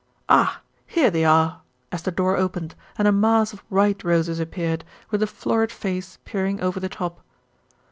"Ah! 0.27 0.61
here 0.87 1.11
they 1.11 1.23
are," 1.23 1.61
as 1.91 2.01
the 2.01 2.11
door 2.11 2.35
opened 2.35 2.73
and 2.97 3.07
a 3.07 3.11
mass 3.11 3.53
of 3.53 3.59
white 3.69 4.03
roses 4.03 4.39
appeared, 4.39 4.83
with 5.11 5.21
a 5.21 5.27
florid 5.27 5.71
face 5.71 6.17
peering 6.25 6.59
over 6.59 6.79
the 6.79 6.89
top. 6.89 7.19